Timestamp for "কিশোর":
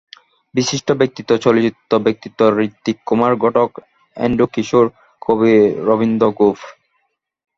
4.53-4.85